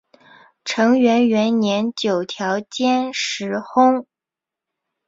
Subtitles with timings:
[0.65, 4.07] 承元元年九条兼实薨。